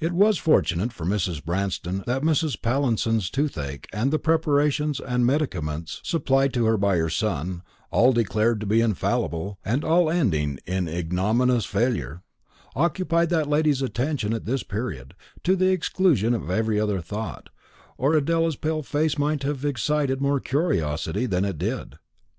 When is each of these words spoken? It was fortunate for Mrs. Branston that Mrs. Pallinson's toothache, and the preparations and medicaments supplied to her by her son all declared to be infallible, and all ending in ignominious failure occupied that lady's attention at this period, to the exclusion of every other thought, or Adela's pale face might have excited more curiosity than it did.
It 0.00 0.12
was 0.12 0.36
fortunate 0.36 0.92
for 0.92 1.06
Mrs. 1.06 1.42
Branston 1.42 2.04
that 2.06 2.20
Mrs. 2.20 2.60
Pallinson's 2.60 3.30
toothache, 3.30 3.88
and 3.90 4.10
the 4.12 4.18
preparations 4.18 5.00
and 5.00 5.24
medicaments 5.24 6.02
supplied 6.04 6.52
to 6.52 6.66
her 6.66 6.76
by 6.76 6.98
her 6.98 7.08
son 7.08 7.62
all 7.90 8.12
declared 8.12 8.60
to 8.60 8.66
be 8.66 8.82
infallible, 8.82 9.58
and 9.64 9.82
all 9.82 10.10
ending 10.10 10.58
in 10.66 10.86
ignominious 10.88 11.64
failure 11.64 12.22
occupied 12.76 13.30
that 13.30 13.48
lady's 13.48 13.80
attention 13.80 14.34
at 14.34 14.44
this 14.44 14.62
period, 14.62 15.14
to 15.42 15.56
the 15.56 15.70
exclusion 15.72 16.34
of 16.34 16.50
every 16.50 16.78
other 16.78 17.00
thought, 17.00 17.48
or 17.96 18.14
Adela's 18.14 18.56
pale 18.56 18.82
face 18.82 19.16
might 19.16 19.42
have 19.42 19.64
excited 19.64 20.20
more 20.20 20.38
curiosity 20.38 21.24
than 21.24 21.46
it 21.46 21.56
did. 21.56 21.94